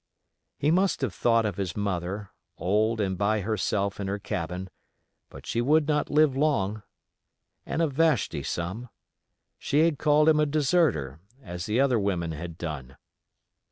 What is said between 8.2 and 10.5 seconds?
some. She had called him a